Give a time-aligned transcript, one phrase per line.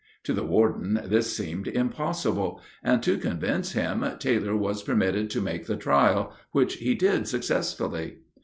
[0.23, 5.67] To the warden this seemed impossible, and, to convince him, Taylor was permitted to make
[5.67, 8.15] the trial, which he did successfully.